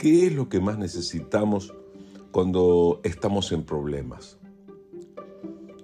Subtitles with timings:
[0.00, 1.74] ¿Qué es lo que más necesitamos
[2.30, 4.38] cuando estamos en problemas?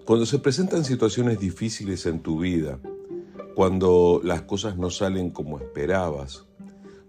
[0.07, 2.81] Cuando se presentan situaciones difíciles en tu vida,
[3.55, 6.47] cuando las cosas no salen como esperabas,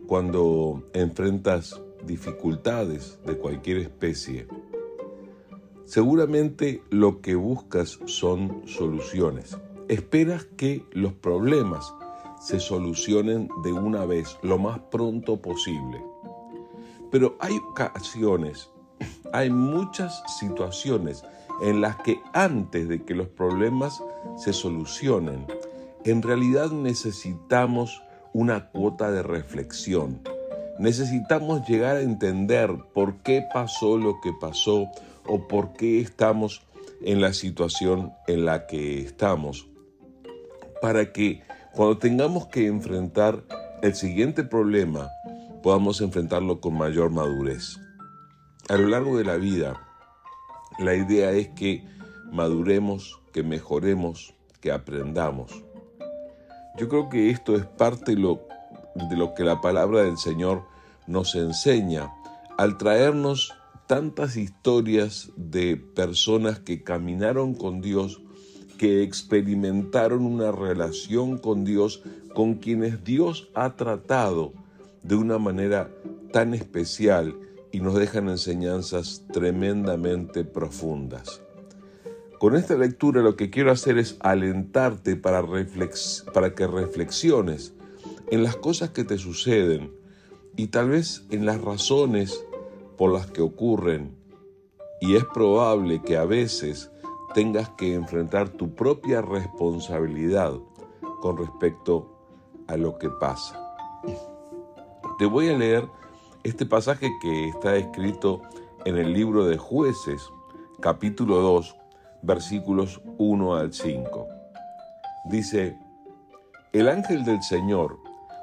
[0.06, 4.46] cuando enfrentas dificultades de cualquier especie,
[5.86, 9.58] seguramente lo que buscas son soluciones.
[9.88, 11.94] Esperas que los problemas
[12.42, 16.02] se solucionen de una vez, lo más pronto posible.
[17.12, 18.70] Pero hay ocasiones,
[19.34, 21.24] hay muchas situaciones
[21.62, 24.02] en las que antes de que los problemas
[24.38, 25.46] se solucionen,
[26.04, 28.02] en realidad necesitamos
[28.34, 30.22] una cuota de reflexión.
[30.80, 34.88] Necesitamos llegar a entender por qué pasó lo que pasó
[35.26, 36.62] o por qué estamos
[37.02, 39.68] en la situación en la que estamos.
[40.82, 41.42] Para que
[41.74, 43.44] cuando tengamos que enfrentar
[43.82, 45.10] el siguiente problema,
[45.68, 47.78] podamos enfrentarlo con mayor madurez.
[48.70, 49.86] A lo largo de la vida,
[50.80, 51.84] la idea es que
[52.32, 55.52] maduremos, que mejoremos, que aprendamos.
[56.78, 58.48] Yo creo que esto es parte de lo,
[59.10, 60.64] de lo que la palabra del Señor
[61.06, 62.14] nos enseña
[62.58, 63.54] al traernos
[63.88, 68.22] tantas historias de personas que caminaron con Dios,
[68.78, 74.54] que experimentaron una relación con Dios, con quienes Dios ha tratado
[75.04, 75.90] de una manera
[76.32, 77.36] tan especial
[77.72, 81.42] y nos dejan enseñanzas tremendamente profundas.
[82.40, 85.44] Con esta lectura lo que quiero hacer es alentarte para,
[86.56, 87.74] que reflexiones
[88.30, 89.92] en las cosas que te suceden
[90.56, 92.46] y tal vez en las razones
[92.96, 94.16] por las que ocurren.
[95.02, 96.92] Y es probable que a veces
[97.34, 100.54] tengas que enfrentar tu propia responsabilidad
[101.22, 102.20] con respecto
[102.68, 103.67] a lo que pasa.
[105.18, 105.90] Te voy a leer
[106.44, 108.44] este pasaje que está escrito
[108.86, 110.22] en el libro de jueces,
[110.80, 111.76] capítulo 2,
[112.22, 114.28] versículos 1 al 5.
[115.32, 115.76] Dice,
[116.72, 117.98] el ángel del Señor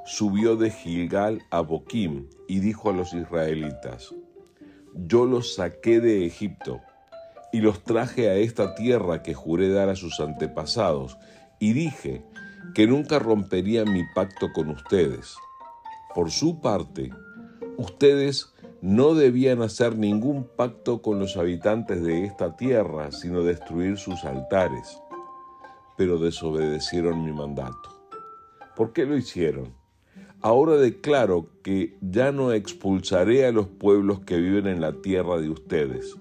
[0.04, 4.12] subió de Gilgal a Boquim y dijo a los israelitas,
[4.94, 6.80] yo los saqué de Egipto
[7.52, 11.18] y los traje a esta tierra que juré dar a sus antepasados,
[11.60, 12.24] y dije
[12.74, 15.36] que nunca rompería mi pacto con ustedes.
[16.14, 17.10] Por su parte,
[17.76, 24.24] ustedes no debían hacer ningún pacto con los habitantes de esta tierra, sino destruir sus
[24.24, 25.00] altares.
[25.96, 27.94] Pero desobedecieron mi mandato.
[28.76, 29.74] ¿Por qué lo hicieron?
[30.40, 35.48] Ahora declaro que ya no expulsaré a los pueblos que viven en la tierra de
[35.48, 36.14] ustedes.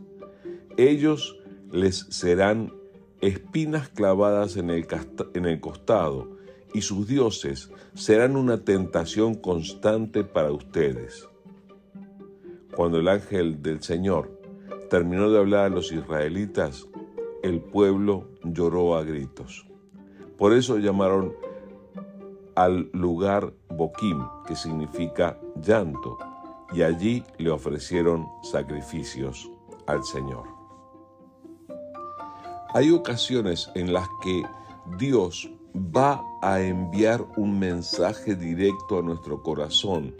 [0.78, 1.38] Ellos
[1.72, 2.72] les serán
[3.20, 4.88] espinas clavadas en el,
[5.34, 6.38] en el costado,
[6.74, 11.28] y sus dioses serán una tentación constante para ustedes.
[12.76, 14.40] Cuando el ángel del Señor
[14.90, 16.88] terminó de hablar a los israelitas,
[17.44, 19.68] el pueblo lloró a gritos.
[20.38, 21.34] Por eso llamaron
[22.56, 26.18] al lugar Boquim, que significa llanto,
[26.74, 29.50] y allí le ofrecieron sacrificios
[29.86, 30.46] al Señor.
[32.74, 34.44] Hay ocasiones en las que
[34.98, 40.16] Dios va a enviar un mensaje directo a nuestro corazón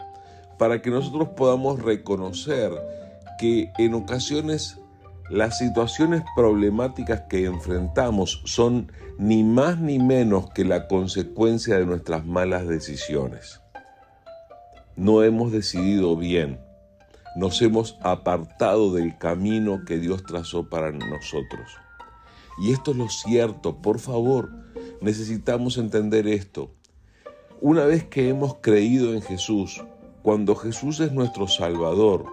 [0.58, 2.72] para que nosotros podamos reconocer
[3.38, 4.78] que en ocasiones
[5.30, 12.26] las situaciones problemáticas que enfrentamos son ni más ni menos que la consecuencia de nuestras
[12.26, 13.60] malas decisiones.
[14.96, 16.60] No hemos decidido bien,
[17.36, 21.70] nos hemos apartado del camino que Dios trazó para nosotros.
[22.58, 24.63] Y esto es lo cierto, por favor,
[25.04, 26.70] necesitamos entender esto.
[27.60, 29.84] Una vez que hemos creído en Jesús,
[30.22, 32.24] cuando Jesús es nuestro Salvador,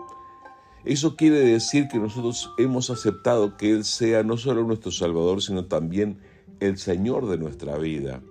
[0.86, 5.66] eso quiere decir que nosotros hemos aceptado que Él sea no solo nuestro Salvador, sino
[5.66, 6.20] también
[6.62, 8.24] el Señor de nuestra vida.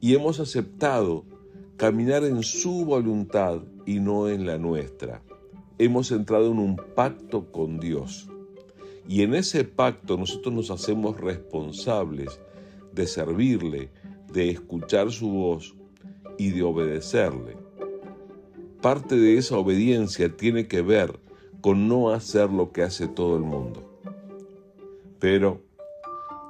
[0.00, 1.24] Y hemos aceptado
[1.76, 5.22] caminar en su voluntad y no en la nuestra.
[5.78, 8.28] Hemos entrado en un pacto con Dios.
[9.08, 12.40] Y en ese pacto nosotros nos hacemos responsables
[12.98, 13.88] de servirle,
[14.32, 15.74] de escuchar su voz
[16.36, 17.68] y de obedecerle
[18.80, 21.18] parte de esa obediencia tiene que ver
[21.60, 23.82] con no hacer lo que hace todo el mundo.
[25.18, 25.60] Pero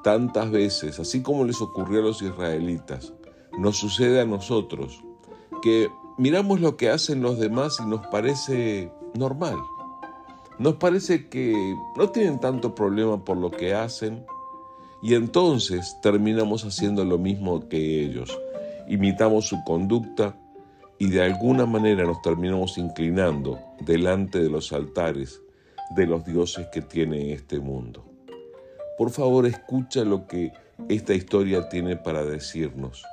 [0.03, 3.15] tantas veces, así como les ocurrió a los israelitas,
[3.59, 5.03] nos sucede a nosotros
[5.63, 9.57] que miramos lo que hacen los demás y nos parece normal.
[10.59, 14.27] Nos parece que no tienen tanto problema por lo que hacen
[15.03, 18.39] y entonces terminamos haciendo lo mismo que ellos.
[18.89, 20.37] Imitamos su conducta,
[20.99, 25.41] y de alguna manera nos terminamos inclinando delante de los altares
[25.95, 28.05] de los dioses que tiene este mundo.
[28.99, 30.53] Por favor, escucha lo que
[30.89, 33.05] esta historia tiene para decirnos.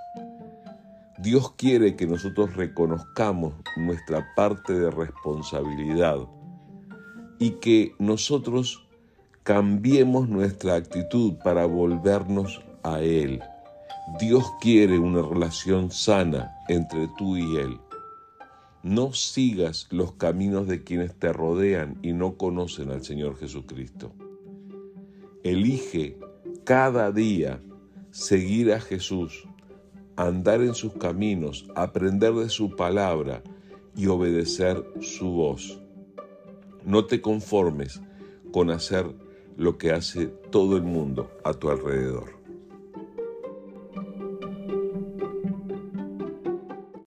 [1.19, 6.17] Dios quiere que nosotros reconozcamos nuestra parte de responsabilidad
[7.39, 8.84] y que nosotros
[9.45, 13.43] cambiemos nuestra actitud para volvernos a Él.
[14.19, 17.79] Dios quiere una relación sana entre tú y Él.
[18.81, 24.13] No sigas los caminos de quienes te rodean y no conocen al Señor Jesucristo.
[25.43, 26.17] Elige
[26.63, 27.61] cada día
[28.09, 29.47] seguir a Jesús,
[30.15, 33.43] andar en sus caminos, aprender de su palabra
[33.95, 35.79] y obedecer su voz.
[36.83, 38.01] No te conformes
[38.51, 39.24] con hacer
[39.57, 42.44] lo que hace todo el mundo a tu alrededor.